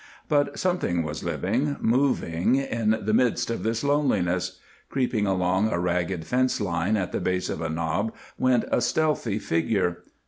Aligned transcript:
But 0.27 0.57
something 0.57 1.03
was 1.03 1.23
living, 1.23 1.77
moving, 1.79 2.55
in 2.55 2.97
the 3.03 3.13
midst 3.13 3.51
of 3.51 3.61
this 3.61 3.83
loneliness. 3.83 4.59
Creeping 4.89 5.27
along 5.27 5.67
a 5.71 5.77
ragged 5.77 6.25
fence 6.25 6.59
line 6.59 6.97
at 6.97 7.11
the 7.11 7.19
base 7.21 7.51
of 7.51 7.61
a 7.61 7.69
knob 7.69 8.11
went 8.35 8.65
a 8.71 8.81
stealthy 8.81 9.37
figure. 9.37 10.01